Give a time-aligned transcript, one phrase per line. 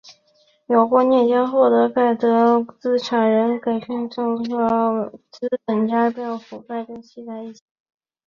[0.65, 7.61] 有观念将获得既得资产的人定义为政治资本家并与腐败联系在一起。